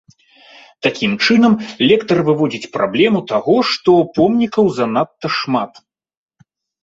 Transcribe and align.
Такім 0.85 1.11
чынам, 1.25 1.53
лектар 1.89 2.21
выводзіць 2.29 2.71
праблему 2.79 3.19
таго, 3.31 3.55
што 3.71 3.91
помнікаў 4.15 4.65
занадта 4.79 5.27
шмат. 5.39 5.71